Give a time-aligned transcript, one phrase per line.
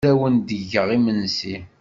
[0.05, 1.55] Ad awent-d-geɣ imensi.